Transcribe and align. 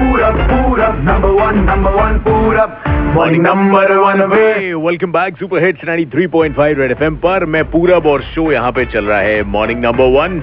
Purab, 0.00 0.36
Purab, 0.48 1.02
number 1.04 1.30
one, 1.34 1.66
number 1.66 1.90
one, 1.94 2.20
Purab. 2.20 2.70
Morning 3.14 3.42
number 3.42 3.88
one 4.00 4.22
वे 4.30 4.72
welcome 4.74 5.12
back 5.12 5.36
super 5.38 5.64
hits 5.64 5.84
93.5 5.84 6.78
red 6.78 6.90
FM 6.90 7.16
पर. 7.24 7.44
मैं 7.44 7.64
पूरब 7.70 8.06
और 8.06 8.22
show 8.22 8.50
यहाँ 8.52 8.70
पे 8.72 8.84
चल 8.86 9.04
रहा 9.04 9.18
है 9.18 9.42
मॉर्निंग 9.56 9.82
नंबर 9.84 10.08
वन 10.14 10.40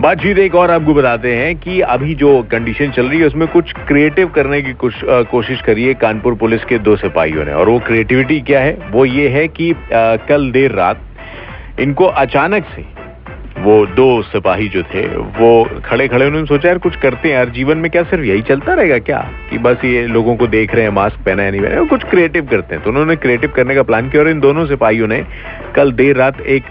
बातचीत 0.00 0.38
एक 0.38 0.54
और 0.54 0.70
आपको 0.70 0.94
बताते 0.94 1.34
हैं 1.36 1.54
कि 1.58 1.80
अभी 1.96 2.14
जो 2.24 2.30
कंडीशन 2.50 2.90
चल 2.96 3.08
रही 3.08 3.20
है 3.20 3.26
उसमें 3.26 3.46
कुछ 3.48 3.72
क्रिएटिव 3.88 4.28
करने 4.34 4.62
की 4.62 4.72
कुछ 4.82 5.04
आ, 5.04 5.22
कोशिश 5.22 5.62
करी 5.66 5.84
है 5.84 5.94
कानपुर 6.02 6.34
पुलिस 6.42 6.64
के 6.64 6.78
दो 6.78 6.96
सिपाहियों 6.96 7.44
ने। 7.44 7.52
और 7.52 7.68
वो 7.68 7.78
क्रिएटिविटी 7.86 8.40
क्या 8.50 8.60
है? 8.60 8.76
वो 8.90 9.04
ये 9.04 9.28
है 9.28 9.46
कि 9.48 9.72
आ, 9.72 10.16
कल 10.28 10.50
देर 10.50 10.72
रात 10.72 11.80
इनको 11.80 12.04
अचानक 12.24 12.64
से 12.76 12.84
वो 13.66 13.86
दो 13.86 14.22
सिपाही 14.22 14.68
जो 14.68 14.82
थे, 14.82 15.06
वो 15.16 15.80
खड़े 15.84 16.08
खड़े 16.08 16.26
उन्होंने 16.26 16.46
सोचा, 16.46 16.68
यार, 16.68 16.78
कुछ 16.78 16.96
करते 16.96 17.28
हैं 17.28 17.36
यार, 17.36 17.48
जीवन 17.48 17.78
में 17.78 17.90
क्या 17.90 18.02
सिर्फ़ 18.02 18.24
यही 18.24 18.42
चलता 18.42 18.74
रहेगा 18.74 18.98
क्या? 18.98 19.30
कि 19.50 19.58
बस 19.58 19.76
ये 19.84 20.06
लोगों 20.06 20.36
को 20.36 20.46
देख 20.46 20.74
रहे 20.74 20.82
हैं, 20.82 20.90
मास्क 20.90 21.16
पहना 21.16 21.42
है, 21.42 21.50
नहीं 21.50 21.60
पहना 21.60 21.84
कुछ 21.84 22.04
क्रिएटिव 22.04 22.46
करते 22.46 22.74
हैं। 22.74 22.84
तो 22.84 22.90
उन्होंने 22.90 23.16
क्रिएटिव 23.16 23.50
करने 23.50 23.74
का 23.74 23.82
प्लान 23.82 24.10
किया 24.10 24.22
और 24.22 24.28
इन 24.28 24.40
दोनों 24.40 24.66
सिपाहियों 24.66 25.08
ने 25.08 25.26
कल 25.74 25.92
देर 25.92 26.16
रात 26.16 26.40
एक 26.40 26.62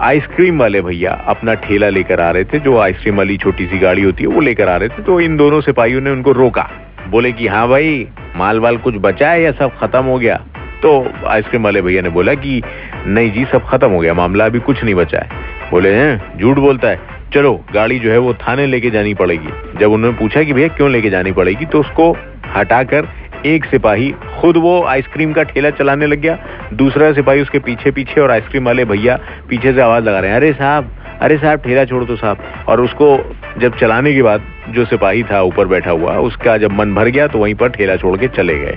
आइसक्रीम 0.00 0.58
वाले 0.58 0.80
भैया 0.80 1.12
अपना 1.12 1.54
ठेला 1.54 1.88
लेकर 1.88 2.20
आ 2.20 2.30
रहे 2.30 2.44
थे, 2.44 2.58
जो 2.58 2.78
आइसक्रीम 2.78 3.16
वाली 3.16 3.36
छोटी 3.36 3.66
सी 3.66 3.78
गाड़ी 3.78 4.02
होती 4.02 4.24
है, 4.24 4.28
वो 4.28 4.40
लेकर 4.40 4.68
आ 4.68 4.76
रहे 4.76 4.88
थे। 4.88 5.02
तो 5.02 5.20
इन 5.20 5.36
दोनों 5.36 5.60
सिपाहियों 5.60 6.00
ने 6.00 6.10
उनको 6.10 6.32
रोका। 6.32 6.70
बोले 7.08 7.32
कि 7.32 7.46
हाँ 7.46 7.68
भाई 7.68 8.08
माल 8.36 8.60
वाल 8.60 8.76
कुछ 8.76 8.94
बचा 8.98 9.30
है 9.30 9.42
या 9.42 9.52
सब 9.52 9.78
खत्म 9.78 10.02
हो 10.02 10.18
गया? 10.18 10.40
तो 10.82 11.12
आइसक्रीम 11.26 11.62
वाले 11.62 11.82
भैया 11.82 12.02
ने 12.02 12.08
बोला 12.08 12.34
कि, 12.34 12.62
नहीं 13.06 13.32
जी, 13.32 13.44
सब 13.44 13.66
खत्म 13.68 13.90
हो 13.90 13.98
गया, 13.98 14.14
मामला 14.14 14.46
अभी 14.46 14.58
कुछ 14.58 14.84
नहीं 14.84 14.94
बचा 14.94 15.18
है। 15.18 15.57
बोले, 15.70 15.94
हैं, 15.94 16.38
झूठ 16.40 16.58
बोलता 16.58 16.88
है। 16.88 17.00
चलो, 17.34 17.52
गाड़ी 17.74 17.98
जो 17.98 18.10
है 18.10 18.18
वो 18.18 18.34
थाने 18.34 18.66
लेके 18.66 18.90
जानी 18.90 19.14
पड़ेगी। 19.14 19.48
जब 19.80 19.92
उन्होंने 19.92 20.18
पूछा 20.18 20.42
कि 20.42 20.52
भैया, 20.52 20.68
क्यों 20.68 20.90
लेके 20.90 21.10
जानी 21.10 21.32
पड़ेगी 21.32 21.64
तो 21.64 21.80
उसको 21.80 22.16
हटाकर 22.56 23.08
एक 23.46 23.64
सिपाही, 23.64 24.14
खुद 24.40 24.56
वो 24.56 24.82
आइसक्रीम 24.84 25.32
का 25.32 25.42
ठेला 25.42 25.70
चलाने 25.70 26.06
लग 26.06 26.20
गया। 26.20 26.38
दूसरा 26.74 27.12
सिपाही 27.12 27.42
उसके 27.42 27.58
पीछे 27.58 27.90
पीछे 27.90 28.20
और 28.20 28.30
आइसक्रीम 28.30 28.64
वाले 28.64 28.84
भैया 28.84 29.18
पीछे 29.48 29.72
से 29.72 29.80
आवाज़ 29.80 30.04
लगा 30.04 30.20
रहे 30.20 30.30
हैं, 30.30 30.36
अरे 30.36 30.52
साहब 30.52 30.90
अरे 31.20 31.36
साहब, 31.38 31.58
ठेला 31.58 31.84
छोड़ो 31.84 32.06
तो 32.06 32.16
साहब। 32.16 32.38
और 32.68 32.80
उसको 32.80 33.36
जब 33.58 33.78
चलाने 33.78 34.12
के 34.14 34.22
बाद 34.22 34.42
जो 34.68 34.84
सिपाही 34.84 35.22
था, 35.22 35.40
ऊपर 35.42 35.66
बैठा 35.66 35.90
हुआ, 35.90 36.16
उसका 36.18 36.56
जब 36.56 36.72
मन 36.72 36.94
भर 36.94 37.08
गया 37.08 37.26
तो 37.26 37.38
वहीं 37.38 37.54
पर 37.54 37.68
ठेला 37.68 37.96
छोड़ 37.96 38.16
के 38.18 38.28
चले 38.28 38.58
गए। 38.58 38.76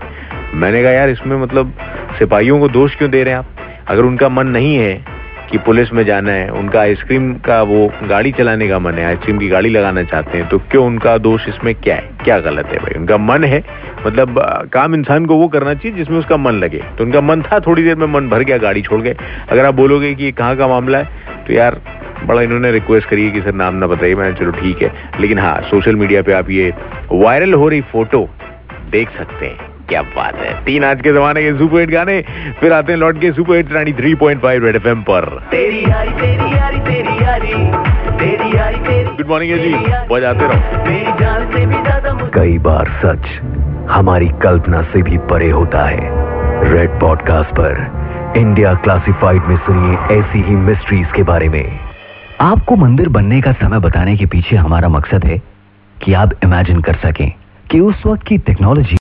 मैंने 0.54 0.82
कहा, 0.84 0.92
यार, 0.92 1.10
इसमें 1.10 1.38
मतलब 1.38 1.74
सिपाहियों 2.20 2.60
को 2.60 2.68
दोष 2.68 2.96
क्यों 2.96 3.12
दे 3.12 3.24
रहे 3.24 3.34
हैं 3.34 3.40
आप? 3.40 3.46
अगर 3.88 4.02
उनका 4.02 4.30
मन 4.30 4.48
नहीं 4.48 4.76
है 4.76 5.11
कि 5.52 5.58
पुलिस 5.58 5.92
में 5.94 6.04
जाना 6.06 6.32
है, 6.32 6.50
उनका 6.50 6.80
आइसक्रीम 6.82 7.34
का 7.46 7.62
वो 7.64 7.92
गाड़ी 8.04 8.32
चलाने 8.32 8.68
का 8.68 8.80
मन 8.80 8.94
है, 8.94 9.06
आइसक्रीम 9.06 9.38
की 9.38 9.48
गाड़ी 9.50 9.70
लगाना 9.70 10.04
चाहते 10.04 10.38
हैं 10.38 10.48
तो 10.50 10.60
क्यों 10.62 10.86
उनका 10.86 11.18
दोष 11.20 11.48
इसमें 11.48 11.74
क्या 11.76 11.96
है? 11.96 12.10
क्या 12.24 12.40
गलत 12.40 12.68
है 12.68 12.78
भाई? 12.78 13.00
उनका 13.00 13.18
मन 13.18 13.44
है 13.44 13.64
मतलब 14.06 14.40
काम 14.74 14.96
इंसान 14.96 15.26
को 15.26 15.36
वो 15.36 15.48
करना 15.48 15.74
चाहिए 15.74 15.98
जिसमें 15.98 16.18
उसका 16.20 16.38
मन 16.38 16.54
लगे। 16.54 16.84
तो 16.98 17.04
उनका 17.04 17.22
मन 17.22 17.42
था, 17.42 17.60
थोड़ी 17.60 17.84
देर 17.84 17.96
में 17.96 18.08
मन 18.08 18.30
भर 18.30 18.40
गया, 18.40 18.58
गाड़ी 18.58 18.82
छोड़ 18.82 19.02
गए। 19.02 19.16
अगर 19.50 19.66
आप 19.66 19.74
बोलोगे 19.76 20.14
कि 20.16 20.32
कहाँ 20.32 20.56
का 20.58 20.68
मामला 20.68 20.98
है 20.98 21.46
तो 21.48 21.54
यार, 21.54 21.82
बड़ा 22.26 22.42
इन्होंने 22.42 22.72
रिक्वेस्ट 22.72 23.10
करी 23.10 23.26
है 23.26 23.32
कि 23.32 23.42
सर 23.42 23.54
नाम 23.54 23.76
ना 23.76 23.88
बताइए। 23.88 24.16
मैंने 24.16 24.36
चलो 24.36 24.52
ठीक 24.52 24.82
है। 24.82 24.94
लेकिन 25.20 25.40
हाँ 25.40 25.60
सोशल 25.62 25.96
मीडिया 25.96 26.22
पे 26.22 26.34
आप 26.34 26.50
ये 26.50 26.74
वायरल 27.12 27.54
हो 27.54 27.68
रही 27.70 27.82
फ़ोटो 27.92 28.30
देख 28.92 29.10
सकते 29.10 29.46
हैं। 29.46 29.71
क्या 29.92 30.02
बात 30.02 30.36
है? 30.36 30.52
तीन 30.64 30.84
आज 30.84 31.02
के 31.02 31.12
जमाने 31.14 31.42
के 31.44 31.54
सुपर 31.58 31.80
हिट 31.80 31.90
गाने 31.92 32.22
फिर 32.60 32.74
आते 32.74 32.92
हैं 32.92 33.00
लौट 33.00 33.20
के 33.22 33.32
super 33.32 33.56
hit 33.56 33.72
nine 33.72 33.94
three 33.94 34.14
point 34.16 34.42
five 34.42 34.66
red 34.66 34.76
F 34.76 34.88
M 34.88 35.02
पर 35.02 35.26
गुड 39.18 39.30
मॉर्निंग 39.30 39.60
जी 39.60 39.74
बजाते 40.12 40.46
रहो। 40.46 42.30
कई 42.34 42.58
बार 42.58 42.92
सच 43.04 43.28
हमारी 43.92 44.30
कल्पना 44.44 44.82
से 44.84 45.02
भी 45.02 45.18
परे 45.18 45.50
होता 45.50 45.86
है। 45.86 46.00
रेड 46.72 47.00
पॉडकास्ट 47.00 47.50
पर 47.50 48.34
इंडिया 48.38 48.74
क्लासिफाइड 48.74 49.42
में 49.44 49.58
सुनिए 49.58 50.20
ऐसी 50.20 50.42
ही 50.42 50.56
मिस्ट्रीज 50.56 51.08
के 51.16 51.24
बारे 51.24 51.50
में। 51.50 51.80
आपको 52.42 52.76
मंदिर 52.76 53.10
बनने 53.10 53.42
का 53.42 53.52
समय 53.52 53.80
बताने 53.80 54.18
के 54.18 54.26
पीछे 54.26 54.56
हमारा 54.56 54.90
मकसद 54.90 55.26
है 55.26 55.42
कि 56.02 56.14
आप 56.14 56.30
इमेजिन 56.44 56.82
कर 56.82 56.94
सकें 56.94 57.32
कि 57.72 57.80
उस 57.80 58.04
वक्त 58.06 58.28
की 58.28 58.38
टेक्नोलॉजी 58.38 58.98